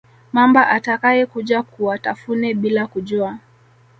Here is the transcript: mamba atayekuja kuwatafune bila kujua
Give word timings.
mamba 0.33 0.67
atayekuja 0.69 1.63
kuwatafune 1.63 2.53
bila 2.53 2.87
kujua 2.87 3.39